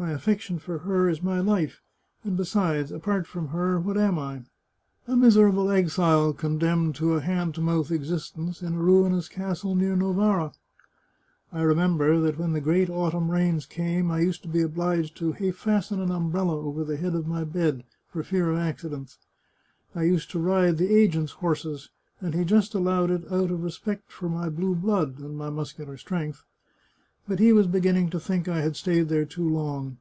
My 0.00 0.12
affection 0.12 0.60
for 0.60 0.78
her 0.78 1.08
is 1.08 1.24
my 1.24 1.40
life; 1.40 1.82
and 2.22 2.36
besides, 2.36 2.92
apart 2.92 3.26
from 3.26 3.48
her 3.48 3.80
what 3.80 3.96
am 3.98 4.16
I? 4.16 4.42
A 5.08 5.16
miserable 5.16 5.72
exile 5.72 6.32
condemned 6.32 6.94
to 6.96 7.14
a 7.14 7.20
hand 7.20 7.56
to 7.56 7.60
mouth 7.60 7.90
existence, 7.90 8.62
in 8.62 8.74
a 8.74 8.78
ruinous 8.80 9.28
castle 9.28 9.74
near 9.74 9.96
Novara. 9.96 10.52
I 11.52 11.62
remember 11.62 12.20
that 12.20 12.38
when 12.38 12.52
the 12.52 12.60
great 12.60 12.88
autumn 12.88 13.28
rains 13.28 13.66
came 13.66 14.08
I 14.12 14.20
used 14.20 14.42
to 14.42 14.48
be 14.48 14.62
obliged 14.62 15.16
to 15.16 15.32
fasten 15.52 16.00
an 16.00 16.12
umbrella 16.12 16.56
over 16.56 16.84
the 16.84 16.96
head 16.96 17.16
of 17.16 17.26
my 17.26 17.42
bed, 17.42 17.82
for 18.12 18.22
fear 18.22 18.52
of 18.52 18.56
accidents. 18.58 19.18
I 19.96 20.04
used 20.04 20.30
to 20.30 20.38
ride 20.38 20.78
the 20.78 20.94
agent's 20.94 21.32
horses, 21.32 21.90
and 22.20 22.34
he 22.34 22.44
just 22.44 22.72
allowed 22.72 23.10
it 23.10 23.24
out 23.32 23.50
of 23.50 23.64
respect 23.64 24.12
for 24.12 24.28
my 24.28 24.48
blue 24.48 24.76
blood 24.76 25.18
(and 25.18 25.36
my 25.36 25.50
muscular 25.50 25.96
strength). 25.96 26.44
But 27.26 27.40
he 27.40 27.52
was 27.52 27.66
beginning 27.66 28.08
to 28.10 28.20
think 28.20 28.48
I 28.48 28.62
had 28.62 28.74
stayed 28.74 29.10
there 29.10 29.26
too 29.26 29.46
long. 29.46 29.98